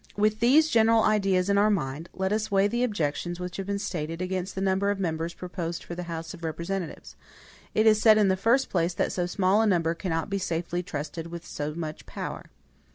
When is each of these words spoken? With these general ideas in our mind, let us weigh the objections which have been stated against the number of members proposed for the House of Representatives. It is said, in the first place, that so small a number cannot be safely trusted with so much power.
With 0.17 0.39
these 0.39 0.67
general 0.67 1.03
ideas 1.03 1.47
in 1.47 1.59
our 1.59 1.69
mind, 1.69 2.09
let 2.11 2.33
us 2.33 2.49
weigh 2.49 2.67
the 2.67 2.81
objections 2.83 3.39
which 3.39 3.57
have 3.57 3.67
been 3.67 3.77
stated 3.77 4.19
against 4.19 4.55
the 4.55 4.59
number 4.61 4.89
of 4.89 4.99
members 4.99 5.35
proposed 5.35 5.83
for 5.83 5.93
the 5.93 6.01
House 6.09 6.33
of 6.33 6.43
Representatives. 6.43 7.15
It 7.75 7.85
is 7.85 8.01
said, 8.01 8.17
in 8.17 8.27
the 8.27 8.35
first 8.35 8.71
place, 8.71 8.95
that 8.95 9.11
so 9.11 9.27
small 9.27 9.61
a 9.61 9.67
number 9.67 9.93
cannot 9.93 10.27
be 10.27 10.39
safely 10.39 10.81
trusted 10.81 11.27
with 11.27 11.45
so 11.45 11.75
much 11.75 12.07
power. 12.07 12.45